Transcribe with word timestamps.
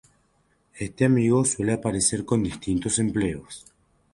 Este 0.79 1.05
amigo 1.05 1.45
suele 1.45 1.73
aparecer 1.73 2.25
con 2.25 2.41
distintos 2.41 2.97
empleos. 2.97 3.65